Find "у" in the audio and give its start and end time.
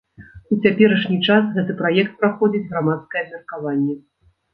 0.53-0.57